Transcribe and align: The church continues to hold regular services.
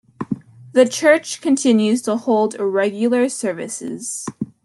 The 0.71 0.87
church 0.89 1.41
continues 1.41 2.01
to 2.01 2.17
hold 2.17 2.55
regular 2.59 3.29
services. 3.29 4.25